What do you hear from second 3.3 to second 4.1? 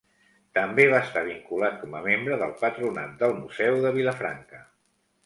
Museu de